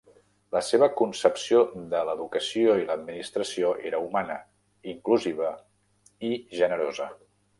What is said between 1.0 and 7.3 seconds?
concepció de l'educació i l'administració era humana, inclusiva i generosa.